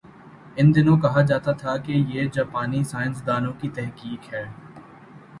[0.55, 4.43] ان دنوں کہا جاتا تھا کہ یہ جاپانی سائنس دانوں کی تحقیق ہے۔